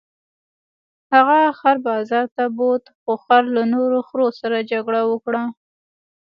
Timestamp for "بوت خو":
2.57-3.13